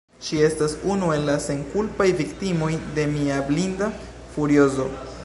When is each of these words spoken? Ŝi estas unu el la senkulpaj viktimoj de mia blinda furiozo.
Ŝi 0.27 0.37
estas 0.45 0.71
unu 0.93 1.09
el 1.15 1.27
la 1.27 1.35
senkulpaj 1.43 2.09
viktimoj 2.23 2.71
de 2.97 3.07
mia 3.15 3.39
blinda 3.51 3.91
furiozo. 4.35 4.91